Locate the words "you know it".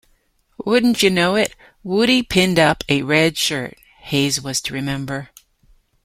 1.03-1.53